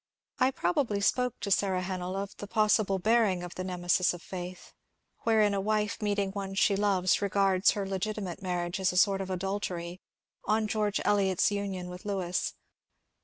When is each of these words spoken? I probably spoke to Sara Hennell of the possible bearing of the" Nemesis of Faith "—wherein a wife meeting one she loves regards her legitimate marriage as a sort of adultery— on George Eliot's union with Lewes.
I 0.39 0.49
probably 0.49 0.99
spoke 0.99 1.39
to 1.41 1.51
Sara 1.51 1.83
Hennell 1.83 2.15
of 2.17 2.35
the 2.37 2.47
possible 2.47 2.97
bearing 2.97 3.43
of 3.43 3.53
the" 3.53 3.63
Nemesis 3.63 4.15
of 4.15 4.23
Faith 4.23 4.73
"—wherein 5.25 5.53
a 5.53 5.61
wife 5.61 6.01
meeting 6.01 6.31
one 6.31 6.55
she 6.55 6.75
loves 6.75 7.21
regards 7.21 7.73
her 7.73 7.87
legitimate 7.87 8.41
marriage 8.41 8.79
as 8.79 8.91
a 8.91 8.97
sort 8.97 9.21
of 9.21 9.29
adultery— 9.29 10.01
on 10.45 10.67
George 10.67 10.99
Eliot's 11.05 11.51
union 11.51 11.87
with 11.87 12.03
Lewes. 12.03 12.55